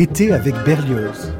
[0.00, 1.30] l'été avec Berlioz.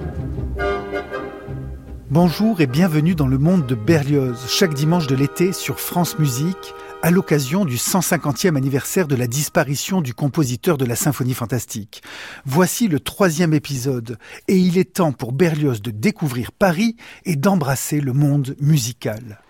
[2.11, 6.75] Bonjour et bienvenue dans le monde de Berlioz, chaque dimanche de l'été sur France Musique,
[7.01, 12.03] à l'occasion du 150e anniversaire de la disparition du compositeur de la symphonie fantastique.
[12.45, 17.99] Voici le troisième épisode, et il est temps pour Berlioz de découvrir Paris et d'embrasser
[17.99, 19.41] le monde musical.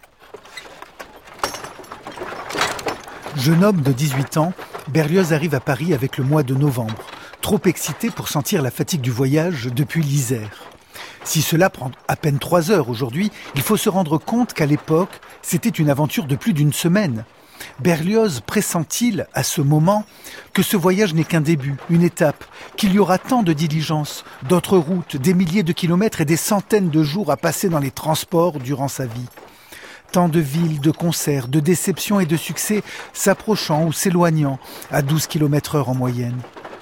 [3.35, 4.53] Jeune homme de 18 ans,
[4.93, 7.05] Berlioz arrive à Paris avec le mois de novembre,
[7.41, 10.71] trop excité pour sentir la fatigue du voyage depuis l'Isère.
[11.25, 15.21] Si cela prend à peine trois heures aujourd'hui, il faut se rendre compte qu'à l'époque,
[15.43, 17.25] c'était une aventure de plus d'une semaine.
[17.81, 20.05] Berlioz pressent-il à ce moment
[20.55, 22.45] que ce voyage n'est qu'un début, une étape,
[22.77, 26.91] qu'il y aura tant de diligences, d'autres routes, des milliers de kilomètres et des centaines
[26.91, 29.29] de jours à passer dans les transports durant sa vie?
[30.13, 32.83] Tant de villes, de concerts, de déceptions et de succès
[33.13, 34.59] s'approchant ou s'éloignant
[34.91, 36.41] à 12 km heure en moyenne.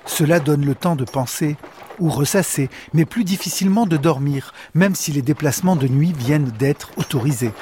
[0.09, 1.57] Cela donne le temps de penser
[2.01, 6.91] ou ressasser, mais plus difficilement de dormir, même si les déplacements de nuit viennent d'être
[6.97, 7.53] autorisés.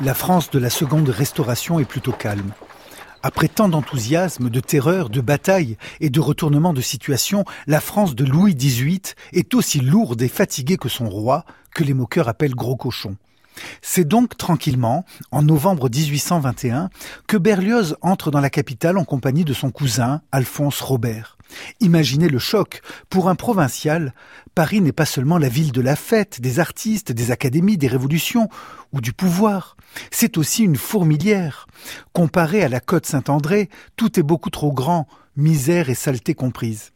[0.00, 2.50] La France de la seconde restauration est plutôt calme.
[3.22, 8.24] Après tant d'enthousiasme, de terreur, de bataille et de retournement de situation, la France de
[8.24, 9.00] Louis XVIII
[9.32, 13.16] est aussi lourde et fatiguée que son roi, que les moqueurs appellent gros cochon.
[13.80, 16.90] C'est donc tranquillement, en novembre 1821,
[17.26, 21.36] que Berlioz entre dans la capitale en compagnie de son cousin, Alphonse Robert.
[21.80, 22.80] Imaginez le choc.
[23.10, 24.14] Pour un provincial,
[24.54, 28.48] Paris n'est pas seulement la ville de la fête, des artistes, des académies, des révolutions
[28.92, 29.76] ou du pouvoir.
[30.10, 31.66] C'est aussi une fourmilière.
[32.12, 36.91] Comparé à la côte Saint-André, tout est beaucoup trop grand, misère et saleté comprises.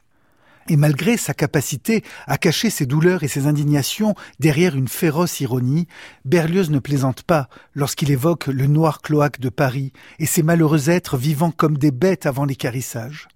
[0.68, 5.86] Et malgré sa capacité à cacher ses douleurs et ses indignations derrière une féroce ironie,
[6.24, 11.16] Berlioz ne plaisante pas lorsqu'il évoque le noir cloaque de Paris et ces malheureux êtres
[11.16, 13.28] vivant comme des bêtes avant l'écarissage.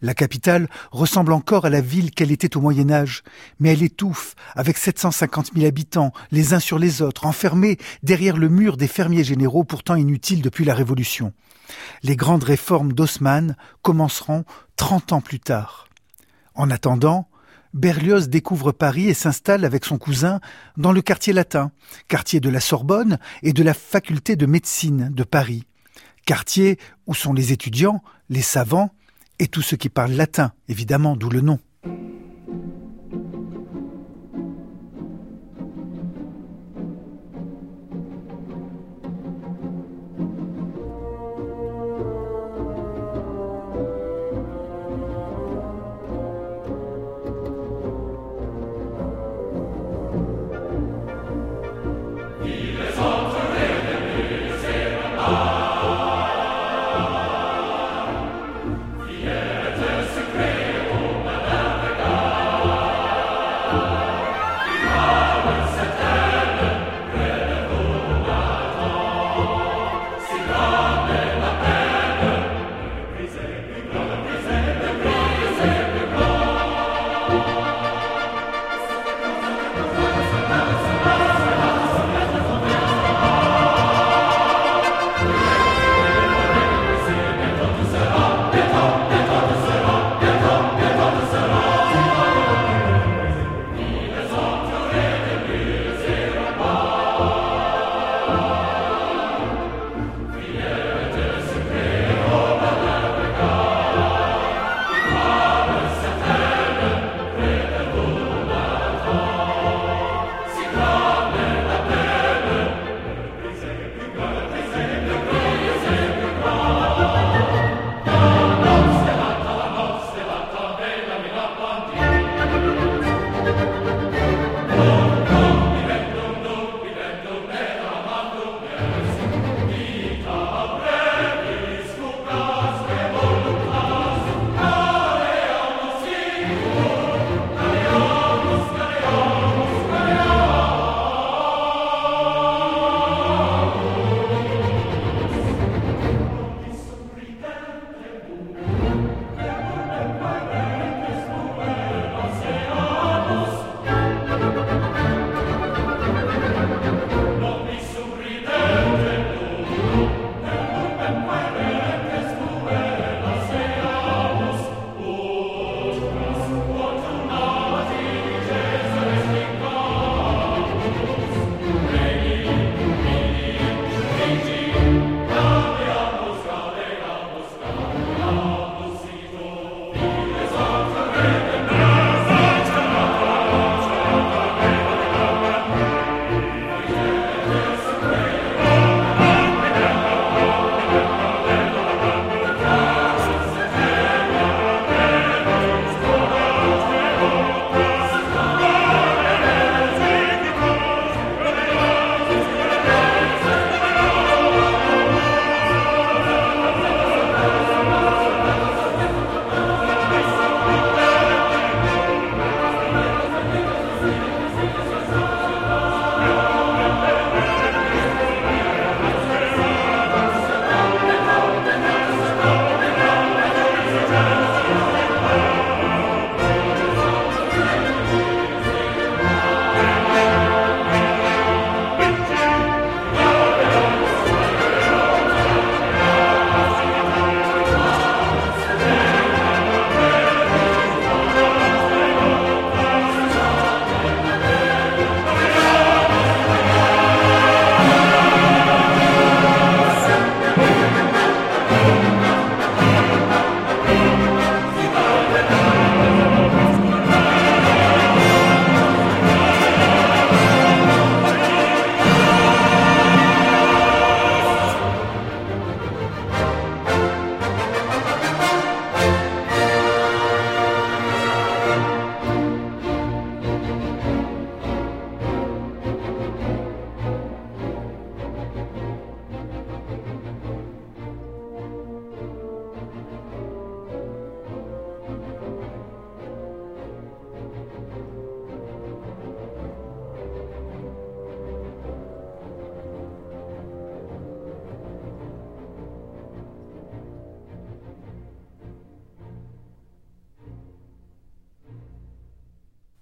[0.00, 3.24] La capitale ressemble encore à la ville qu'elle était au Moyen Âge,
[3.58, 8.48] mais elle étouffe, avec 750 000 habitants, les uns sur les autres, enfermés derrière le
[8.48, 11.32] mur des fermiers généraux pourtant inutiles depuis la Révolution.
[12.04, 14.44] Les grandes réformes d'Haussmann commenceront
[14.76, 15.87] trente ans plus tard.
[16.58, 17.28] En attendant,
[17.72, 20.40] Berlioz découvre Paris et s'installe avec son cousin
[20.76, 21.70] dans le quartier latin,
[22.08, 25.62] quartier de la Sorbonne et de la faculté de médecine de Paris,
[26.26, 26.76] quartier
[27.06, 28.90] où sont les étudiants, les savants
[29.38, 31.60] et tous ceux qui parlent latin, évidemment, d'où le nom.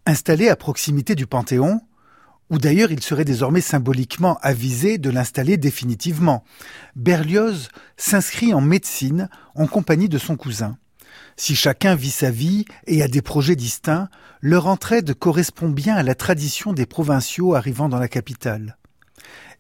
[0.08, 1.80] Installé à proximité du Panthéon,
[2.48, 6.44] où d'ailleurs il serait désormais symboliquement avisé de l'installer définitivement,
[6.94, 10.78] Berlioz s'inscrit en médecine en compagnie de son cousin.
[11.36, 14.08] Si chacun vit sa vie et a des projets distincts,
[14.40, 18.78] leur entraide correspond bien à la tradition des provinciaux arrivant dans la capitale.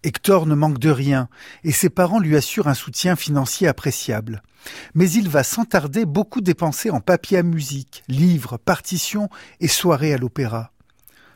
[0.06, 1.28] Hector ne manque de rien,
[1.64, 4.40] et ses parents lui assurent un soutien financier appréciable.
[4.94, 10.14] Mais il va sans tarder beaucoup dépenser en papier à musique, livres, partitions et soirées
[10.14, 10.70] à l'opéra.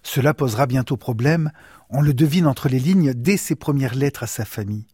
[0.04, 1.50] Cela posera bientôt problème,
[1.88, 4.86] on le devine entre les lignes dès ses premières lettres à sa famille.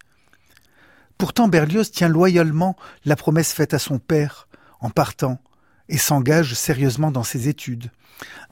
[1.19, 4.49] Pourtant Berlioz tient loyalement la promesse faite à son père
[4.81, 5.39] en partant
[5.89, 7.91] et s'engage sérieusement dans ses études.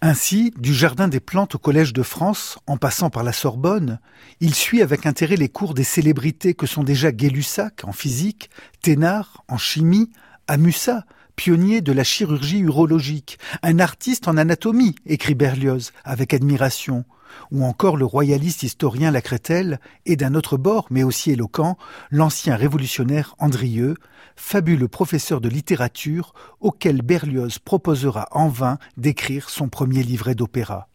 [0.03, 3.99] Ainsi, du Jardin des plantes au Collège de France, en passant par la Sorbonne,
[4.41, 8.51] il suit avec intérêt les cours des célébrités que sont déjà Gay-Lussac en physique,
[8.83, 10.11] Thénard en chimie,
[10.47, 11.05] Amusa,
[11.37, 17.05] pionnier de la chirurgie urologique, un artiste en anatomie, écrit Berlioz avec admiration,
[17.51, 21.77] ou encore le royaliste historien Lacretelle, et d'un autre bord, mais aussi éloquent,
[22.11, 23.95] l'ancien révolutionnaire Andrieux,
[24.37, 30.89] fabuleux professeur de littérature auquel Berlioz proposera en vain d'écrire son premier livret d'opéra.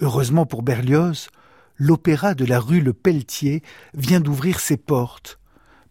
[0.00, 1.28] Heureusement pour Berlioz,
[1.76, 3.62] l'opéra de la rue Le Pelletier
[3.94, 5.38] vient d'ouvrir ses portes.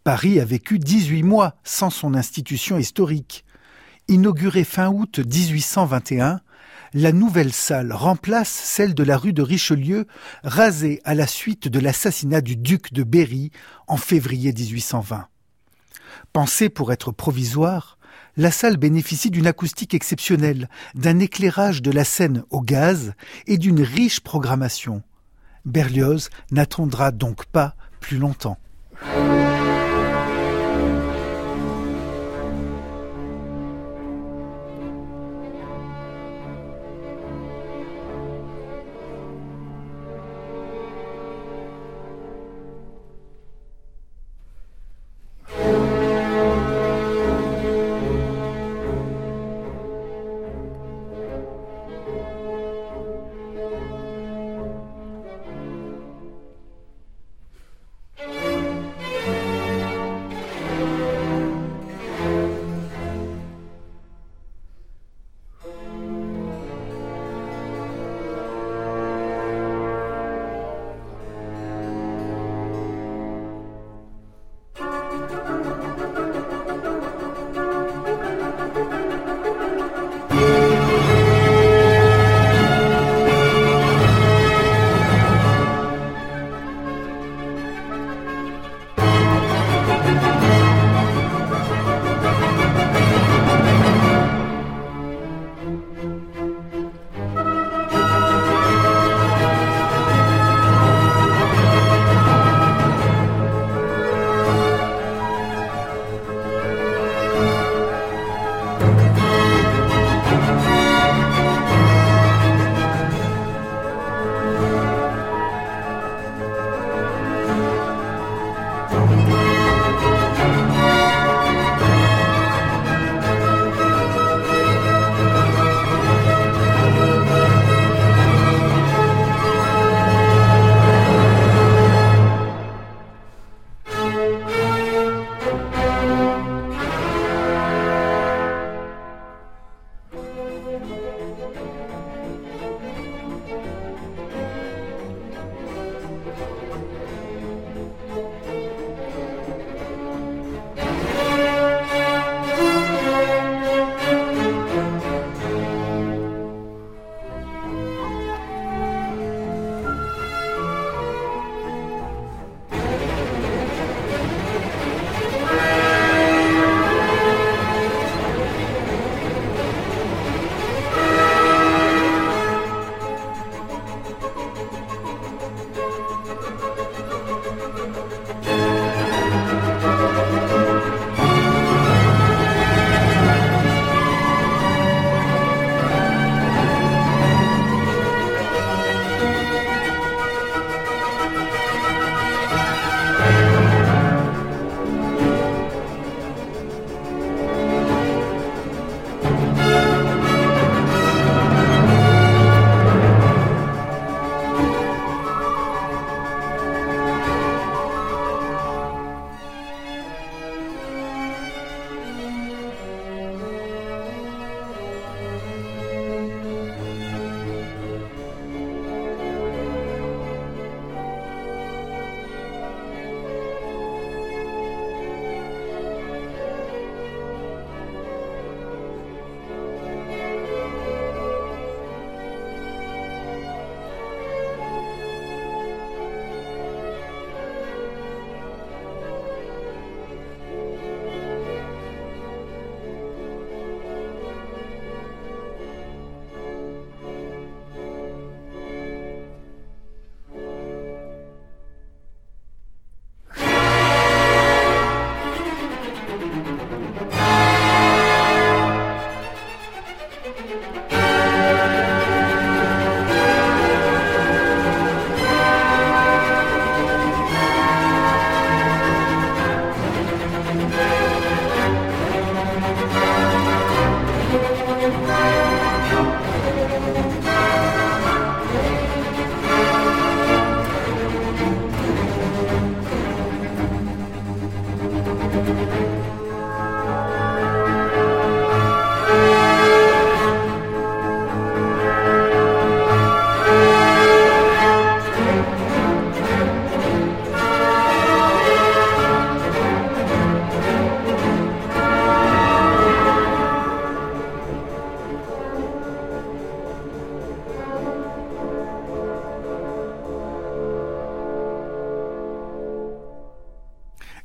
[0.04, 3.46] Paris a vécu 18 mois sans son institution historique.
[4.08, 6.42] Inaugurée fin août 1821,
[6.94, 10.08] la nouvelle salle remplace celle de la rue de Richelieu,
[10.44, 13.52] rasée à la suite de l'assassinat du duc de Berry
[13.88, 15.28] en février 1820.
[16.34, 17.98] Pensée pour être provisoire,
[18.38, 23.14] la salle bénéficie d'une acoustique exceptionnelle, d'un éclairage de la scène au gaz
[23.48, 25.04] et d'une riche programmation.
[25.66, 28.58] Berlioz n'attendra donc pas plus longtemps.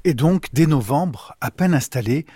[0.07, 2.27] Et donc, dès novembre, à peine installé,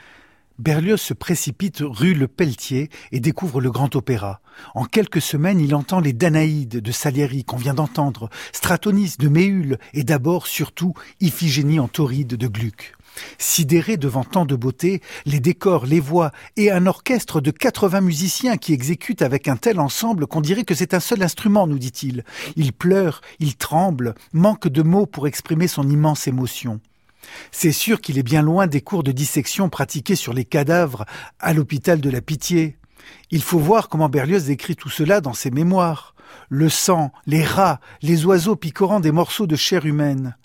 [0.59, 4.41] Berlioz se précipite rue Le Pelletier et découvre le Grand Opéra.
[4.75, 9.79] En quelques semaines, il entend les Danaïdes de Salieri qu'on vient d'entendre, Stratonis de Méhul
[9.93, 12.95] et d'abord, surtout, Iphigénie en tauride de Gluck.
[13.37, 18.57] Sidéré devant tant de beauté, les décors, les voix et un orchestre de 80 musiciens
[18.57, 22.25] qui exécutent avec un tel ensemble qu'on dirait que c'est un seul instrument, nous dit-il.
[22.57, 26.81] Il pleure, il tremble, manque de mots pour exprimer son immense émotion.
[27.51, 31.05] C'est sûr qu'il est bien loin des cours de dissection pratiqués sur les cadavres
[31.39, 32.79] à l'hôpital de la Pitié.
[33.31, 36.15] Il faut voir comment Berlioz décrit tout cela dans ses mémoires.
[36.49, 40.37] Le sang, les rats, les oiseaux picorant des morceaux de chair humaine.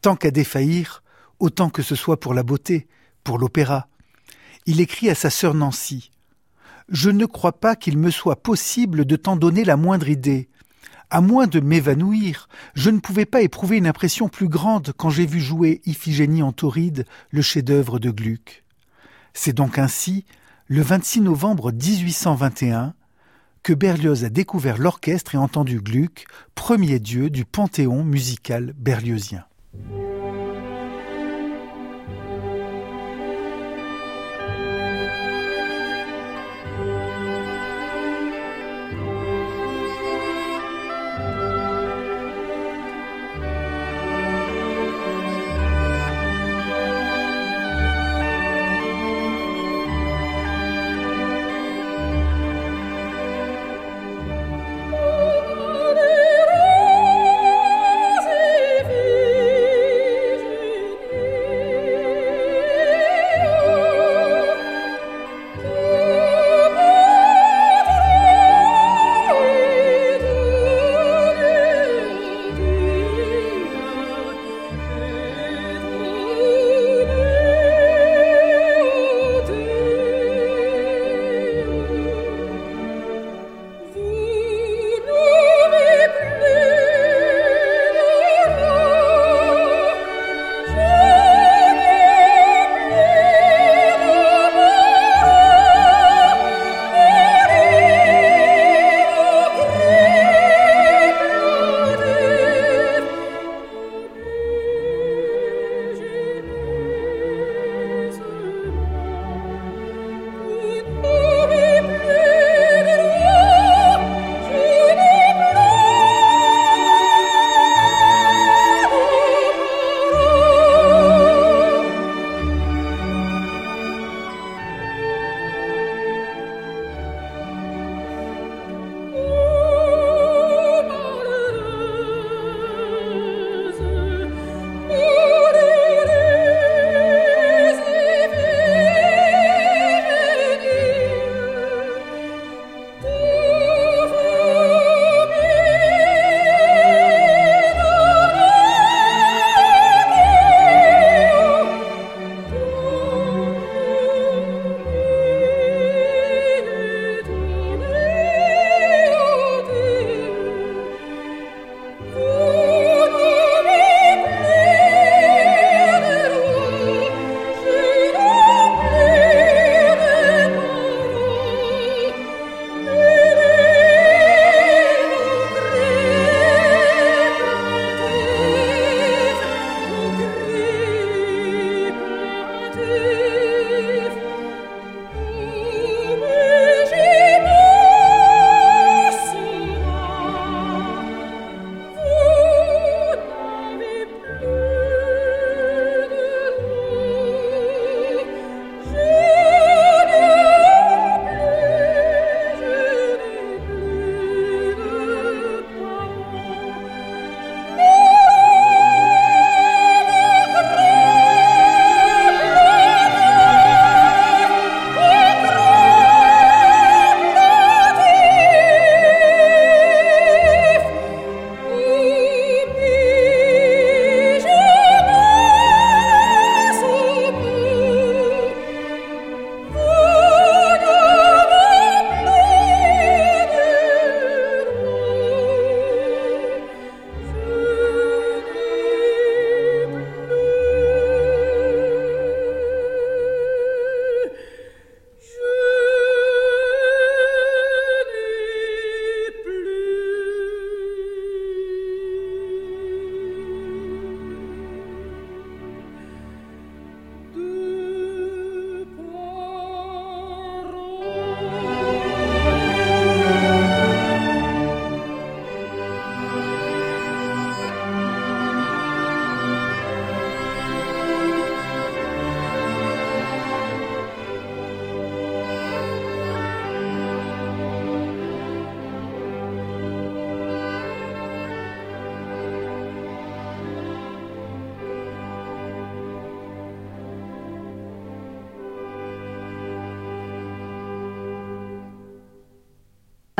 [0.00, 1.02] Tant qu'à défaillir,
[1.38, 2.86] autant que ce soit pour la beauté,
[3.24, 3.88] pour l'opéra.
[4.66, 6.10] Il écrit à sa sœur Nancy.
[6.88, 10.48] Je ne crois pas qu'il me soit possible de t'en donner la moindre idée.
[11.08, 15.26] À moins de m'évanouir, je ne pouvais pas éprouver une impression plus grande quand j'ai
[15.26, 18.64] vu jouer Iphigénie en tauride, le chef-d'œuvre de Gluck.
[19.32, 20.24] C'est donc ainsi,
[20.66, 22.94] le 26 novembre 1821,
[23.62, 29.44] que Berlioz a découvert l'orchestre et entendu Gluck, premier dieu du panthéon musical berliozien.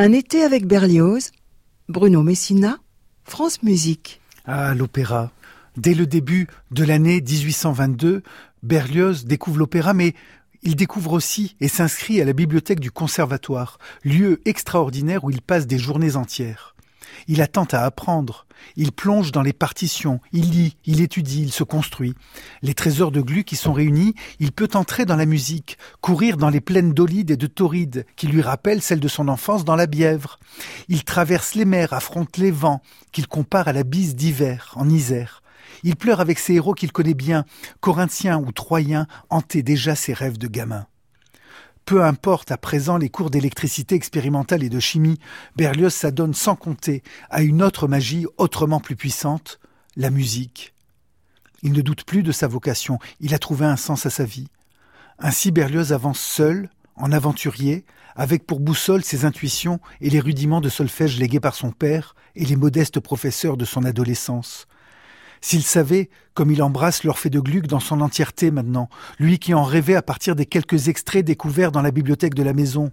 [0.07, 1.33] Un été avec Berlioz,
[1.89, 2.79] Bruno Messina,
[3.25, 4.21] France Musique.
[4.45, 5.33] Ah, l'opéra.
[5.77, 8.23] Dès le début de l'année 1822,
[8.63, 10.15] Berlioz découvre l'opéra, mais
[10.63, 15.67] il découvre aussi et s'inscrit à la bibliothèque du conservatoire, lieu extraordinaire où il passe
[15.67, 16.77] des journées entières.
[17.27, 18.46] Il attend à apprendre.
[18.75, 20.21] Il plonge dans les partitions.
[20.33, 22.15] Il lit, il étudie, il se construit.
[22.63, 26.51] Les trésors de Gluck qui sont réunis, il peut entrer dans la musique, courir dans
[26.51, 29.87] les plaines d'Olide et de Tauride, qui lui rappellent celles de son enfance dans la
[29.87, 30.39] Bièvre.
[30.89, 35.43] Il traverse les mers, affronte les vents, qu'il compare à la bise d'hiver, en Isère.
[35.83, 37.45] Il pleure avec ses héros qu'il connaît bien,
[37.81, 40.87] Corinthiens ou Troyens, hantaient déjà ses rêves de gamin.
[41.87, 45.21] Peu importe à présent les cours d'électricité expérimentale et de chimie,
[45.55, 49.61] Berlioz s'adonne sans compter à une autre magie autrement plus puissante,
[49.95, 50.75] la musique.
[51.63, 54.49] Il ne doute plus de sa vocation, il a trouvé un sens à sa vie.
[55.21, 57.85] Ainsi Berlioz avance seul, en aventurier,
[58.17, 62.45] avec pour boussole ses intuitions et les rudiments de solfège légués par son père et
[62.45, 64.67] les modestes professeurs de son adolescence.
[65.41, 69.65] S'il savait comme il embrasse l'Orphée de Gluck dans son entièreté maintenant, lui qui en
[69.65, 72.93] rêvait à partir des quelques extraits découverts dans la bibliothèque de la maison.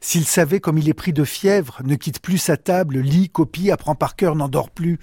[0.00, 3.70] S'il savait comme il est pris de fièvre, ne quitte plus sa table, lit, copie,
[3.70, 4.98] apprend par cœur, n'endort plus.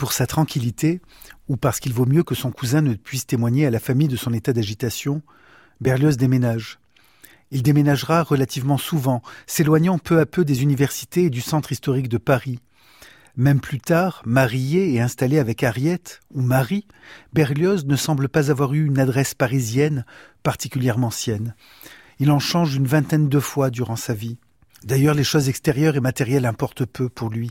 [0.00, 1.02] Pour sa tranquillité,
[1.48, 4.16] ou parce qu'il vaut mieux que son cousin ne puisse témoigner à la famille de
[4.16, 5.20] son état d'agitation,
[5.82, 6.78] Berlioz déménage.
[7.50, 12.16] Il déménagera relativement souvent, s'éloignant peu à peu des universités et du centre historique de
[12.16, 12.60] Paris.
[13.36, 16.86] Même plus tard, marié et installé avec Harriet, ou Marie,
[17.34, 20.06] Berlioz ne semble pas avoir eu une adresse parisienne
[20.42, 21.54] particulièrement sienne.
[22.20, 24.38] Il en change une vingtaine de fois durant sa vie.
[24.82, 27.50] D'ailleurs, les choses extérieures et matérielles importent peu pour lui.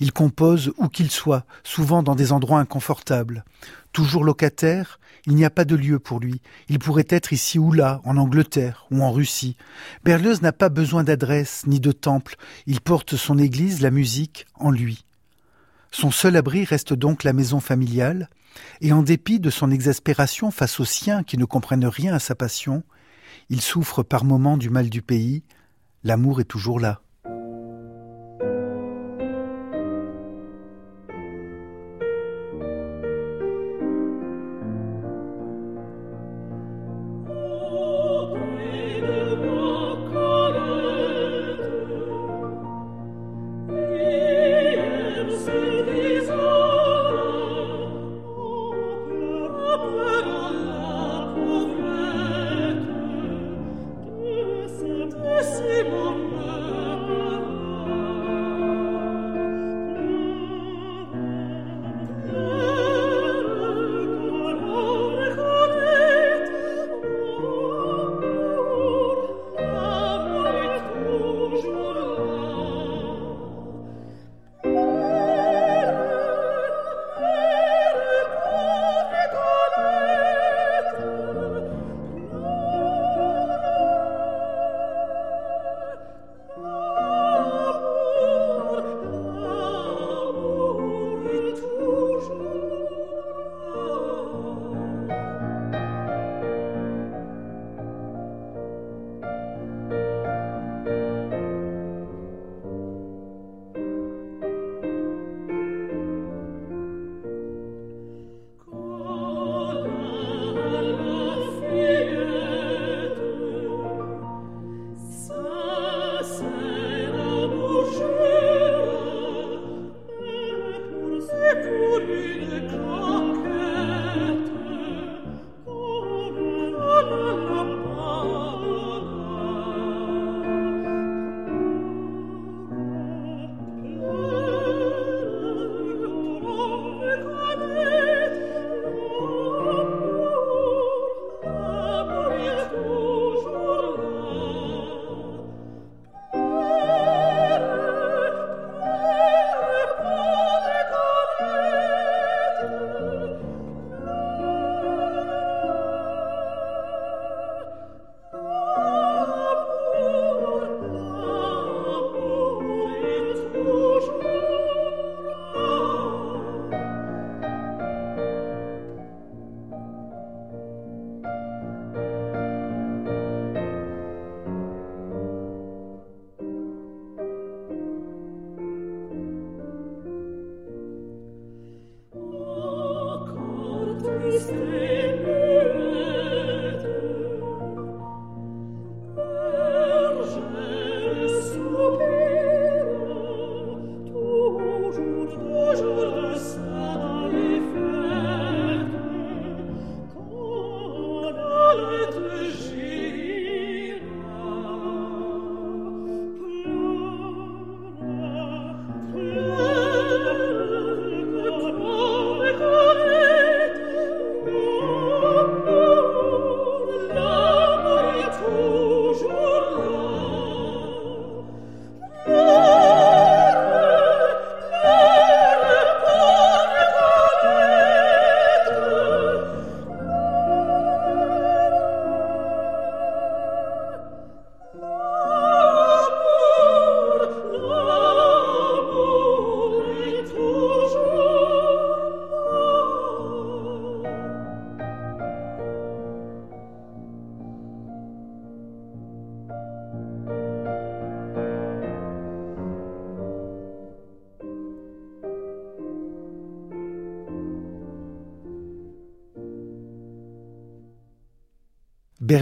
[0.00, 3.44] Il compose où qu'il soit, souvent dans des endroits inconfortables.
[3.92, 6.40] Toujours locataire, il n'y a pas de lieu pour lui.
[6.68, 9.56] Il pourrait être ici ou là, en Angleterre ou en Russie.
[10.04, 12.36] Berlioz n'a pas besoin d'adresse ni de temple.
[12.66, 15.04] Il porte son église, la musique, en lui.
[15.90, 18.28] Son seul abri reste donc la maison familiale,
[18.80, 22.34] et en dépit de son exaspération face aux siens qui ne comprennent rien à sa
[22.34, 22.82] passion,
[23.48, 25.44] il souffre par moments du mal du pays,
[26.02, 27.00] l'amour est toujours là.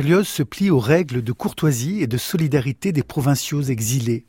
[0.03, 4.27] Se plie aux règles de courtoisie et de solidarité des provinciaux exilés.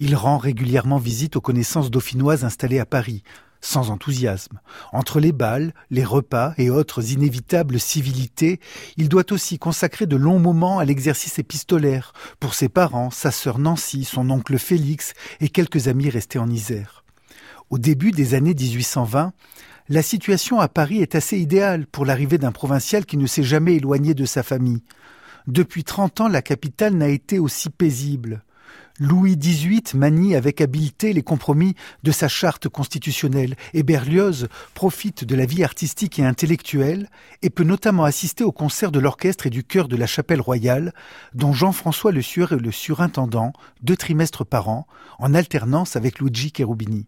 [0.00, 3.22] Il rend régulièrement visite aux connaissances dauphinoises installées à Paris,
[3.60, 4.60] sans enthousiasme.
[4.90, 8.58] Entre les bals, les repas et autres inévitables civilités,
[8.96, 13.58] il doit aussi consacrer de longs moments à l'exercice épistolaire pour ses parents, sa sœur
[13.58, 17.01] Nancy, son oncle Félix et quelques amis restés en Isère.
[17.72, 19.32] Au début des années 1820,
[19.88, 23.76] la situation à Paris est assez idéale pour l'arrivée d'un provincial qui ne s'est jamais
[23.76, 24.82] éloigné de sa famille.
[25.46, 28.44] Depuis trente ans, la capitale n'a été aussi paisible.
[29.00, 35.34] Louis XVIII manie avec habileté les compromis de sa charte constitutionnelle et Berlioz profite de
[35.34, 37.08] la vie artistique et intellectuelle
[37.40, 40.92] et peut notamment assister au concert de l'orchestre et du chœur de la chapelle royale,
[41.32, 44.86] dont Jean-François Le Sueur est le surintendant, deux trimestres par an,
[45.18, 47.06] en alternance avec Luigi Cherubini.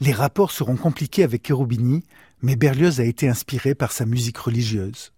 [0.00, 2.04] Les rapports seront compliqués avec Cherubini,
[2.42, 5.12] mais Berlioz a été inspiré par sa musique religieuse.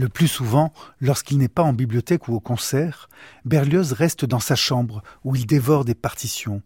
[0.00, 0.72] Le plus souvent,
[1.02, 3.10] lorsqu'il n'est pas en bibliothèque ou au concert,
[3.44, 6.62] Berlioz reste dans sa chambre où il dévore des partitions.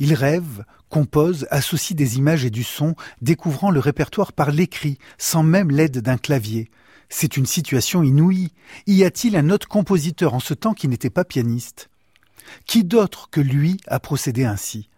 [0.00, 5.44] Il rêve, compose, associe des images et du son, découvrant le répertoire par l'écrit, sans
[5.44, 6.72] même l'aide d'un clavier.
[7.08, 8.50] C'est une situation inouïe.
[8.88, 11.88] Y a-t-il un autre compositeur en ce temps qui n'était pas pianiste?
[12.66, 14.88] Qui d'autre que lui a procédé ainsi?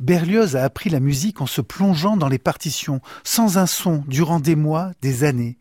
[0.00, 4.38] Berlioz a appris la musique en se plongeant dans les partitions, sans un son, durant
[4.38, 5.56] des mois, des années.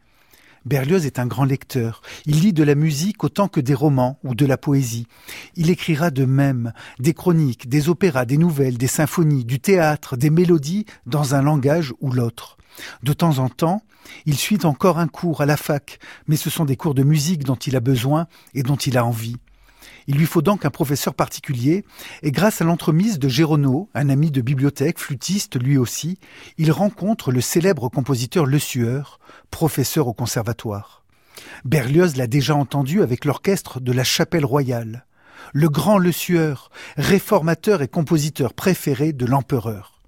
[0.65, 2.01] Berlioz est un grand lecteur.
[2.25, 5.07] Il lit de la musique autant que des romans ou de la poésie.
[5.55, 10.31] Il écrira de même des chroniques, des opéras, des nouvelles, des symphonies, du théâtre, des
[10.31, 12.57] mélodies dans un langage ou l'autre.
[13.03, 13.83] De temps en temps,
[14.25, 17.43] il suit encore un cours à la fac, mais ce sont des cours de musique
[17.43, 19.37] dont il a besoin et dont il a envie.
[20.07, 21.83] Il lui faut donc un professeur particulier,
[22.21, 26.19] et grâce à l'entremise de Géronneau, un ami de bibliothèque, flûtiste lui aussi,
[26.57, 31.03] il rencontre le célèbre compositeur Le Sueur, professeur au conservatoire.
[31.63, 35.05] Berlioz l'a déjà entendu avec l'orchestre de la Chapelle Royale.
[35.53, 40.01] Le grand Le Sueur, réformateur et compositeur préféré de l'empereur.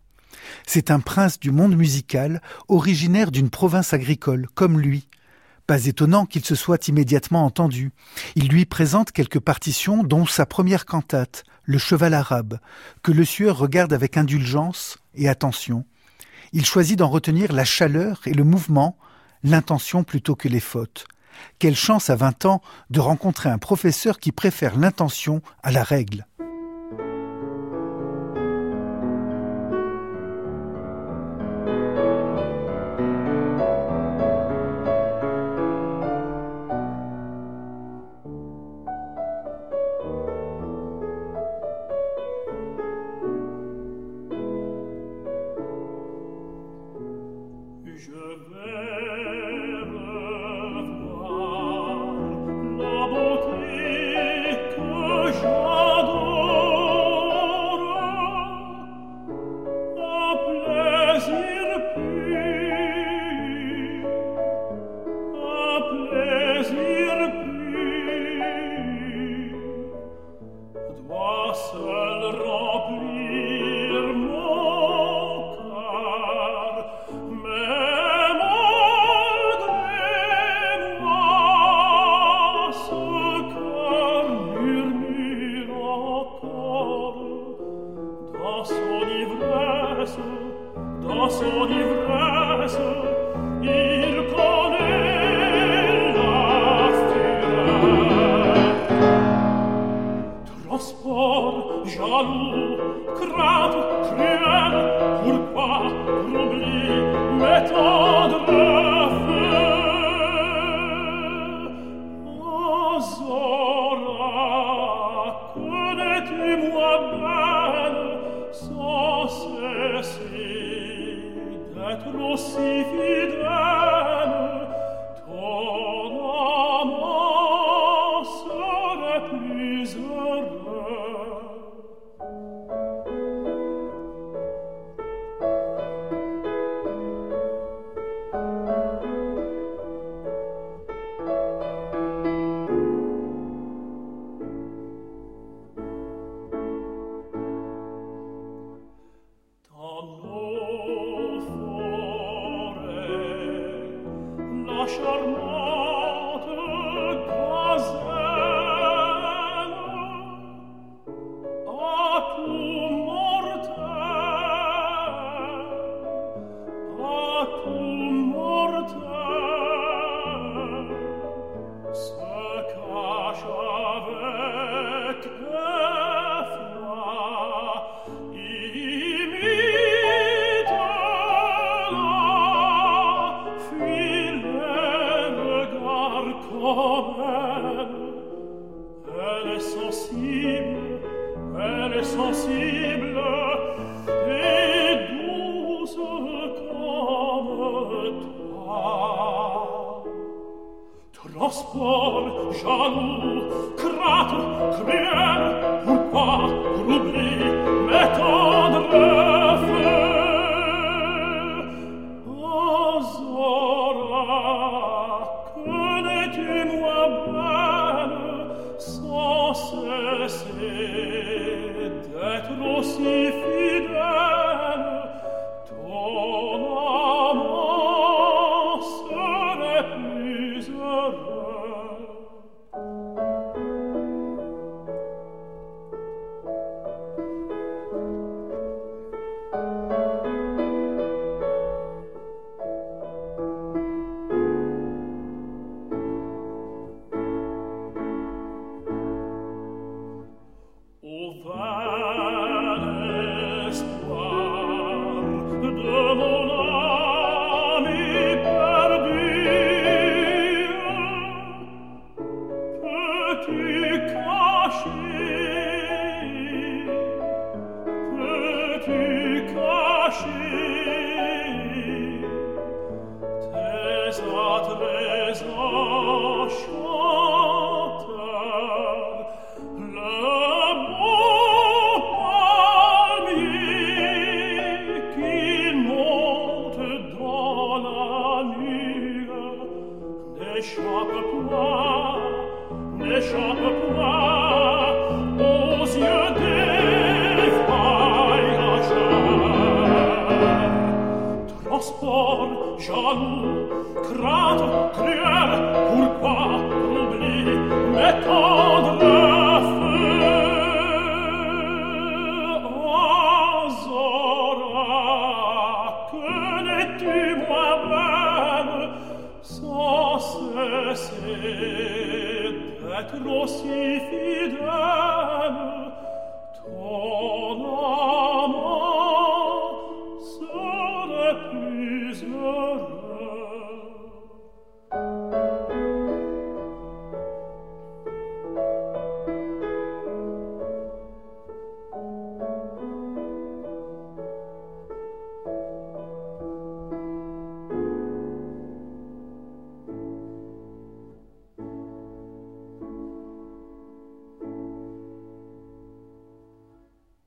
[0.65, 5.07] C'est un prince du monde musical, originaire d'une province agricole, comme lui,
[5.68, 7.91] pas étonnant qu'il se soit immédiatement entendu.
[8.36, 12.59] Il lui présente quelques partitions, dont sa première cantate, Le Cheval arabe,
[13.03, 15.86] que le sieur regarde avec indulgence et attention.
[16.53, 18.97] Il choisit d'en retenir la chaleur et le mouvement,
[19.43, 21.05] l'intention plutôt que les fautes.
[21.59, 26.26] Quelle chance à vingt ans de rencontrer un professeur qui préfère l'intention à la règle.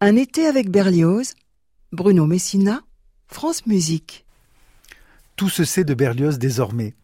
[0.03, 1.34] Un été avec Berlioz,
[1.92, 2.80] Bruno Messina,
[3.26, 4.24] France Musique.
[5.36, 6.94] Tout se sait de Berlioz désormais.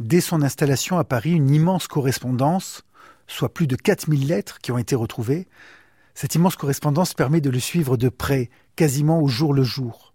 [0.00, 2.82] Dès son installation à Paris, une immense correspondance,
[3.28, 5.46] soit plus de 4000 lettres qui ont été retrouvées,
[6.14, 10.12] cette immense correspondance permet de le suivre de près, quasiment au jour le jour.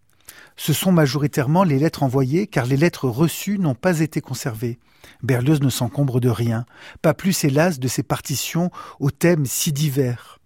[0.58, 4.78] Ce sont majoritairement les lettres envoyées car les lettres reçues n'ont pas été conservées.
[5.24, 6.66] Berlioz ne s'encombre de rien,
[7.02, 10.42] pas plus hélas de ses partitions aux thèmes si divers.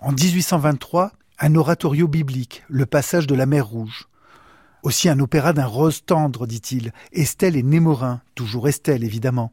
[0.00, 1.12] En 1823,
[1.42, 4.08] un oratorio biblique, le passage de la mer Rouge.
[4.82, 9.52] Aussi un opéra d'un rose tendre, dit-il, Estelle et Némorin, toujours Estelle évidemment.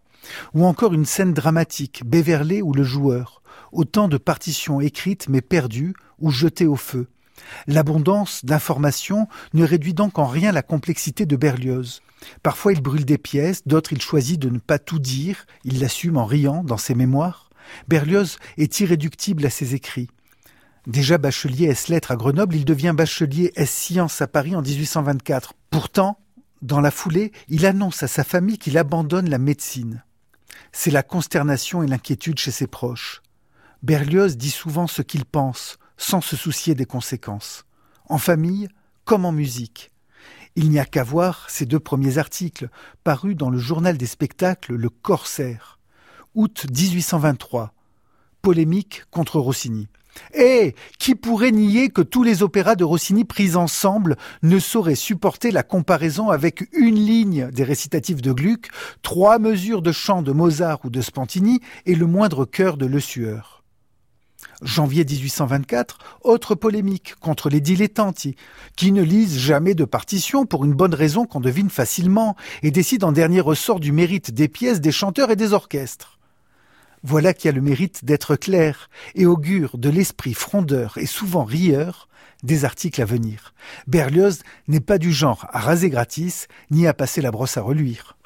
[0.54, 3.42] Ou encore une scène dramatique, Béverlé ou le joueur.
[3.72, 7.08] Autant de partitions écrites mais perdues ou jetées au feu.
[7.68, 12.02] L'abondance d'informations ne réduit donc en rien la complexité de Berlioz.
[12.44, 16.18] Parfois il brûle des pièces, d'autres il choisit de ne pas tout dire, il l'assume
[16.18, 17.50] en riant dans ses mémoires.
[17.88, 20.10] Berlioz est irréductible à ses écrits.
[20.88, 25.54] Déjà bachelier S-lettres à Grenoble, il devient bachelier S-sciences à Paris en 1824.
[25.70, 26.18] Pourtant,
[26.62, 30.06] dans la foulée, il annonce à sa famille qu'il abandonne la médecine.
[30.72, 33.22] C'est la consternation et l'inquiétude chez ses proches.
[33.84, 37.66] Berlioz dit souvent ce qu'il pense, sans se soucier des conséquences.
[38.06, 38.70] En famille,
[39.04, 39.92] comme en musique.
[40.56, 42.70] Il n'y a qu'à voir ces deux premiers articles,
[43.04, 45.80] parus dans le journal des spectacles Le Corsaire.
[46.34, 47.74] Août 1823.
[48.42, 49.90] Polémique contre Rossini.
[50.34, 55.51] Et qui pourrait nier que tous les opéras de Rossini pris ensemble ne sauraient supporter
[55.51, 58.68] la comparaison avec une ligne des récitatifs de Gluck,
[59.01, 62.99] trois mesures de chant de Mozart ou de Spantini et le moindre chœur de Le
[62.99, 63.57] Sueur
[64.61, 68.36] Janvier 1824, autre polémique contre les dilettanti,
[68.76, 73.09] qui ne lisent jamais de partition pour une bonne raison qu'on devine facilement et décident
[73.09, 76.16] en dernier ressort du mérite des pièces, des chanteurs et des orchestres.
[77.10, 82.10] Voilà qui a le mérite d'être clair et augure de l'esprit frondeur et souvent rieur
[82.43, 83.53] des articles à venir.
[83.88, 88.18] Berlioz n'est pas du genre à raser gratis ni à passer la brosse à reluire.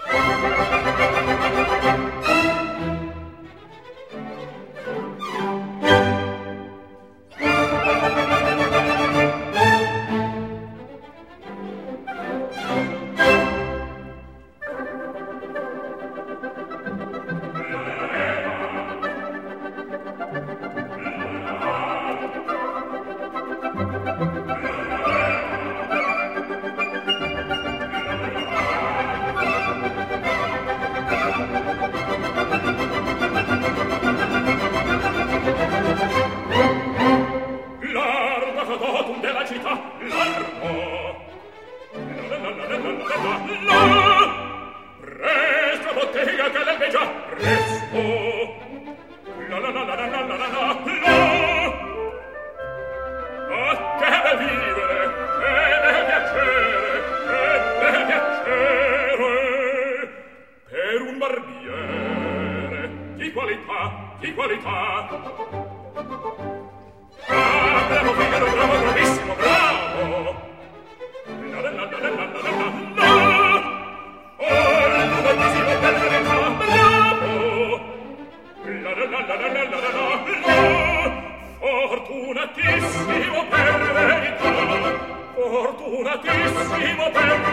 [86.11, 87.50] amatissimo per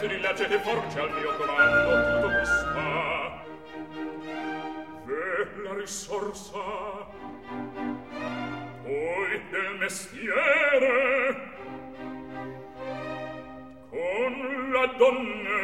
[0.00, 3.44] Niente di lacete force al mio comando tutto qui sta
[5.04, 6.58] Ve la risorsa.
[8.82, 11.52] Poi del mestiere.
[13.90, 15.60] Con la donnetta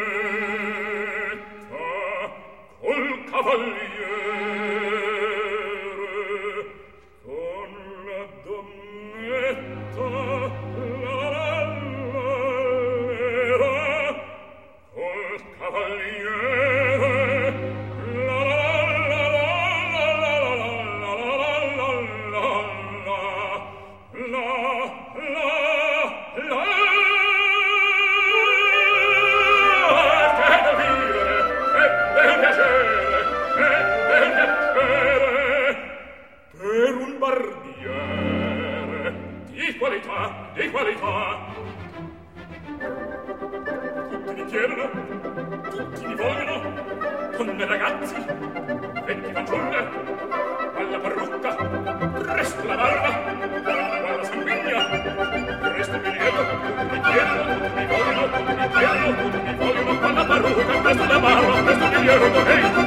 [2.80, 4.05] Col cavaliere.
[49.76, 49.90] canne,
[50.74, 51.54] alla parrucca,
[52.32, 53.08] presto la barba,
[54.06, 54.80] alla sanguigna,
[55.74, 56.42] presto mi lieto,
[56.90, 62.02] mi chiedono, mi vogliono, mi chiedono, mi vogliono, alla parrucca, presto la barba, presto mi
[62.04, 62.85] lieto, ehi!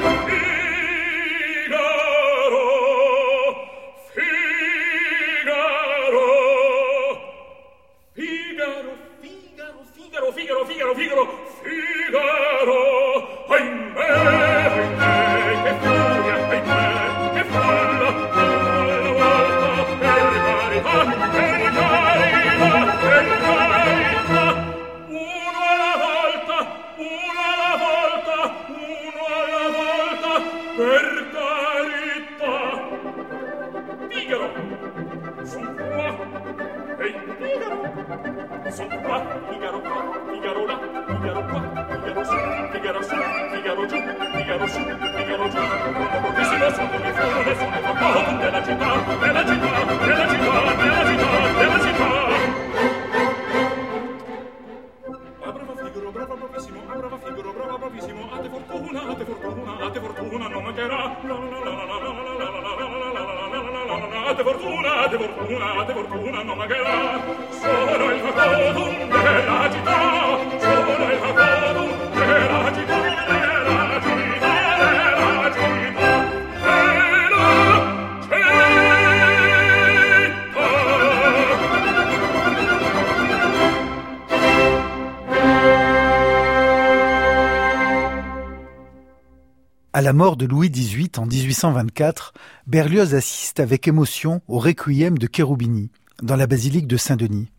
[90.14, 92.34] Mort de Louis XVIII en 1824,
[92.68, 95.92] Berlioz assiste avec émotion au requiem de Cherubini,
[96.22, 97.52] dans la basilique de Saint-Denis.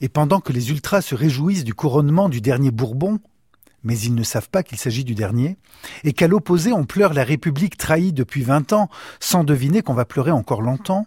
[0.00, 3.18] Et pendant que les ultras se réjouissent du couronnement du dernier Bourbon,
[3.82, 5.56] mais ils ne savent pas qu'il s'agit du dernier,
[6.04, 8.88] et qu'à l'opposé on pleure la République trahie depuis vingt ans,
[9.18, 11.06] sans deviner qu'on va pleurer encore longtemps,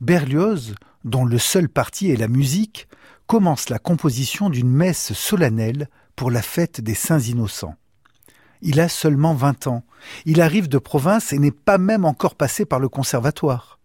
[0.00, 0.74] Berlioz,
[1.04, 2.88] dont le seul parti est la musique,
[3.26, 7.76] commence la composition d'une messe solennelle pour la fête des Saints Innocents.
[8.62, 9.82] Il a seulement vingt ans.
[10.24, 13.78] Il arrive de province et n'est pas même encore passé par le conservatoire.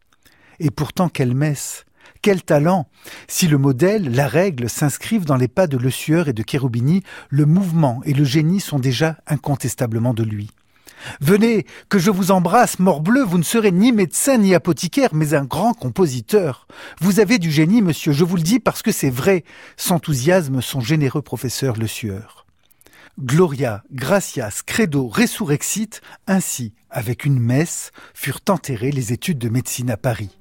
[0.59, 1.85] Et pourtant, quelle messe
[2.21, 2.87] quel talent
[3.27, 7.03] Si le modèle, la règle s'inscrivent dans les pas de Le Sueur et de Cherubini,
[7.29, 10.49] le mouvement et le génie sont déjà incontestablement de lui.
[11.21, 15.43] Venez, que je vous embrasse, morbleu, vous ne serez ni médecin ni apothicaire, mais un
[15.43, 16.67] grand compositeur.
[16.99, 19.43] Vous avez du génie, monsieur, je vous le dis parce que c'est vrai,
[19.77, 22.44] s'enthousiasme son généreux professeur Le Sueur.
[23.17, 29.95] Gloria, Gracias, Credo, Resurrexit, ainsi, avec une messe, furent enterrées les études de médecine à
[29.95, 30.37] Paris.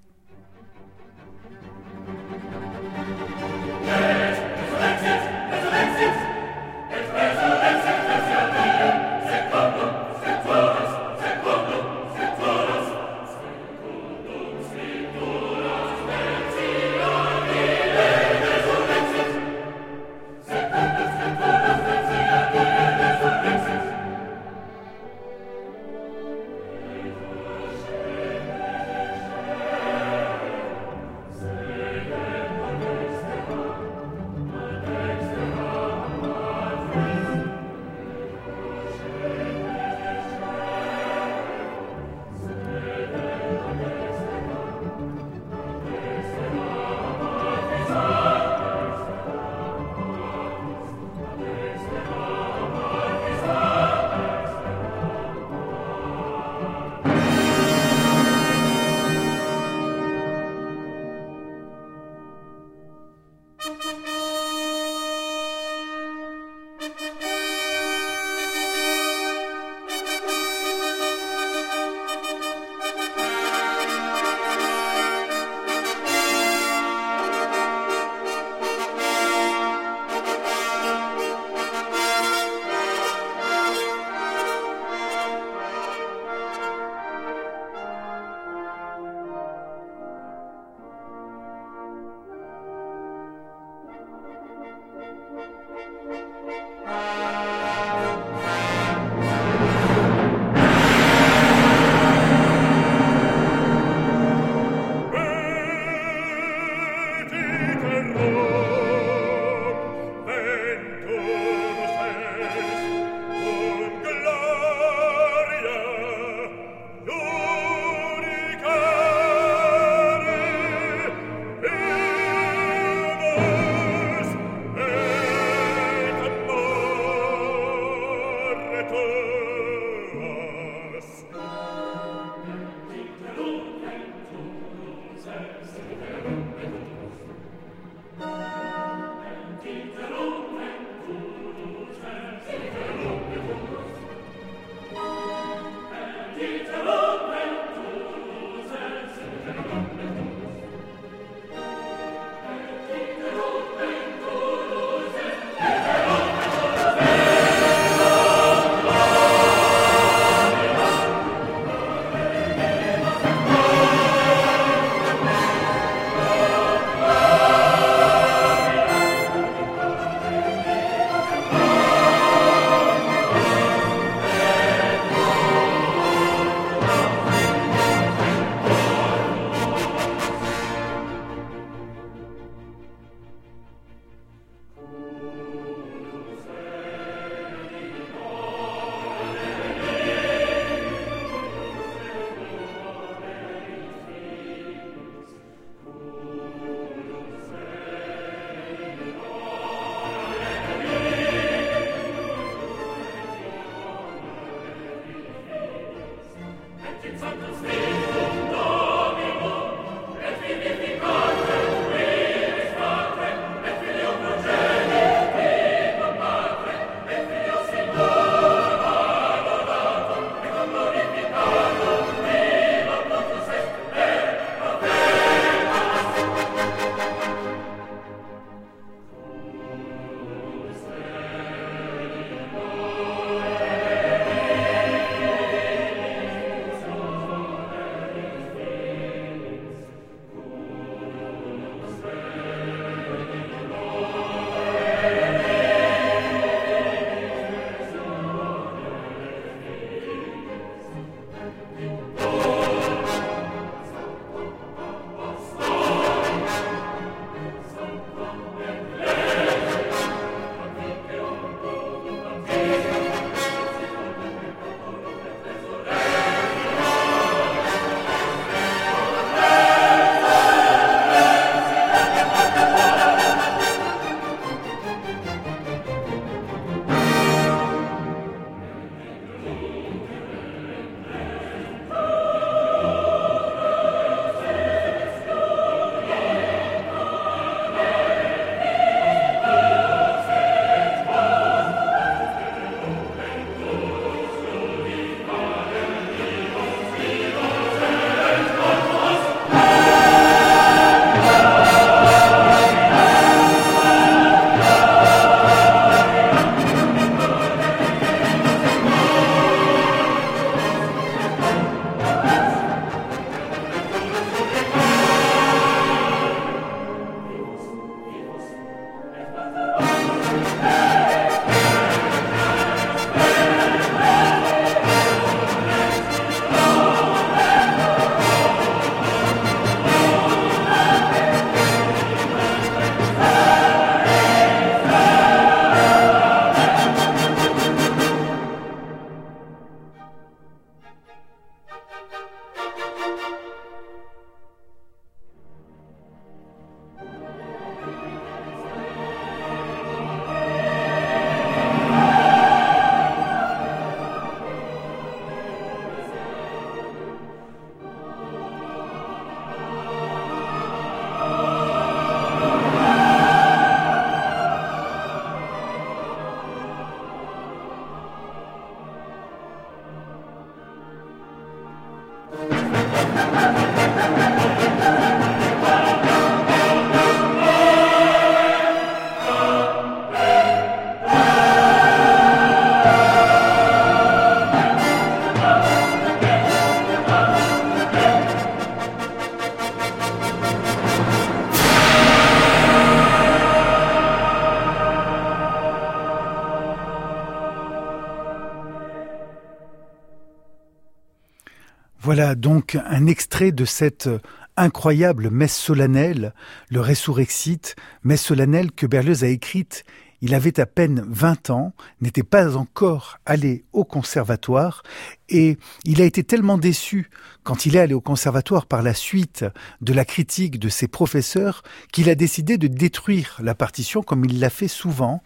[402.17, 404.09] Voilà donc un extrait de cette
[404.57, 406.33] incroyable messe solennelle,
[406.71, 409.85] le Resurrexit, messe solennelle que Berlioz a écrite
[410.25, 414.83] il avait à peine 20 ans, n'était pas encore allé au conservatoire
[415.29, 417.11] et il a été tellement déçu
[417.43, 419.45] quand il est allé au conservatoire par la suite
[419.83, 421.63] de la critique de ses professeurs
[421.93, 425.23] qu'il a décidé de détruire la partition comme il l'a fait souvent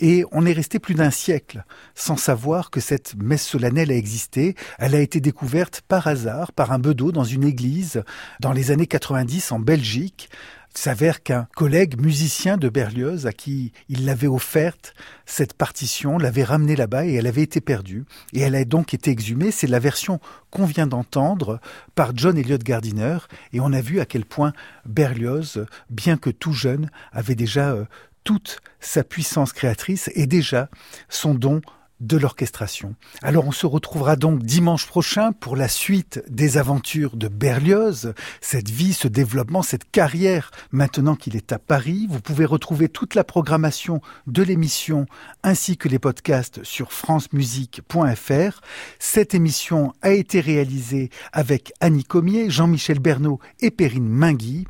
[0.00, 4.54] et on est resté plus d'un siècle sans savoir que cette messe solennelle a existé.
[4.78, 8.02] Elle a été découverte par hasard par un bedeau dans une église
[8.40, 10.28] dans les années 90 en Belgique
[10.74, 14.94] il s'avère qu'un collègue musicien de Berlioz à qui il l'avait offerte,
[15.26, 18.04] cette partition, l'avait ramenée là-bas et elle avait été perdue.
[18.32, 19.50] Et elle a donc été exhumée.
[19.50, 20.18] C'est la version
[20.50, 21.60] qu'on vient d'entendre
[21.94, 23.18] par John Elliott Gardiner.
[23.52, 24.52] Et on a vu à quel point
[24.86, 27.84] Berlioz, bien que tout jeune, avait déjà euh,
[28.24, 30.68] toute sa puissance créatrice et déjà
[31.08, 31.60] son don
[32.02, 32.94] de l'orchestration.
[33.22, 38.68] Alors on se retrouvera donc dimanche prochain pour la suite des aventures de Berlioz, cette
[38.68, 42.06] vie, ce développement, cette carrière maintenant qu'il est à Paris.
[42.10, 45.06] Vous pouvez retrouver toute la programmation de l'émission
[45.42, 48.60] ainsi que les podcasts sur francemusique.fr.
[48.98, 54.66] Cette émission a été réalisée avec Annie Comier, Jean-Michel Bernot et Perrine Mingui.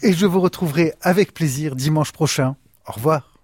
[0.00, 2.56] Et je vous retrouverai avec plaisir dimanche prochain.
[2.86, 3.37] Au revoir.